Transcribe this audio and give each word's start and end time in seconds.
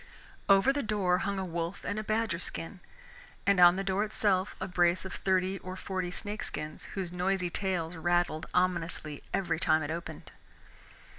Over 0.49 0.73
the 0.73 0.81
door 0.81 1.19
hung 1.19 1.37
a 1.37 1.45
wolf 1.45 1.85
and 1.85 1.99
a 1.99 2.03
badger 2.03 2.39
skin, 2.39 2.79
and 3.45 3.59
on 3.59 3.75
the 3.75 3.83
door 3.83 4.03
itself 4.03 4.55
a 4.59 4.67
brace 4.67 5.05
of 5.05 5.13
thirty 5.13 5.59
or 5.59 5.75
forty 5.75 6.09
snake 6.09 6.41
skins 6.41 6.85
whose 6.95 7.13
noisy 7.13 7.51
tails 7.51 7.95
rattled 7.95 8.47
ominously 8.51 9.21
every 9.31 9.59
time 9.59 9.83
it 9.83 9.91
opened. 9.91 10.31